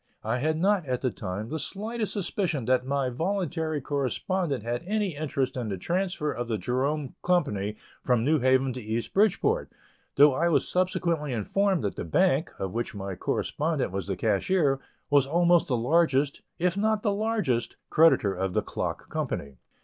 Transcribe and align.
I 0.23 0.39
had 0.39 0.57
not, 0.57 0.83
at 0.87 1.01
the 1.01 1.11
time, 1.11 1.49
the 1.49 1.59
slightest 1.59 2.11
suspicion 2.13 2.65
that 2.65 2.87
my 2.87 3.11
voluntary 3.11 3.79
correspondent 3.81 4.63
had 4.63 4.81
any 4.87 5.15
interest 5.15 5.55
in 5.55 5.69
the 5.69 5.77
transfer 5.77 6.31
of 6.31 6.47
the 6.47 6.57
Jerome 6.57 7.13
Company 7.21 7.75
from 8.01 8.23
New 8.23 8.39
Haven 8.39 8.73
to 8.73 8.81
East 8.81 9.13
Bridgeport, 9.13 9.71
though 10.15 10.33
I 10.33 10.49
was 10.49 10.67
subsequently 10.67 11.31
informed 11.33 11.83
that 11.83 11.97
the 11.97 12.03
bank, 12.03 12.51
of 12.57 12.71
which 12.73 12.95
my 12.95 13.13
correspondent 13.13 13.91
was 13.91 14.07
the 14.07 14.17
cashier, 14.17 14.79
was 15.11 15.27
almost 15.27 15.67
the 15.67 15.77
largest, 15.77 16.41
if 16.57 16.75
not 16.75 17.03
the 17.03 17.13
largest, 17.13 17.77
creditor 17.91 18.33
of 18.33 18.55
the 18.55 18.63
clock 18.63 19.07
company. 19.07 19.57